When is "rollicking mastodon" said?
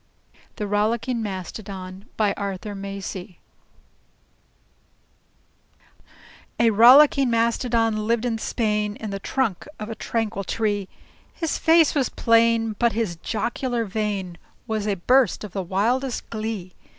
0.65-2.05, 6.71-8.07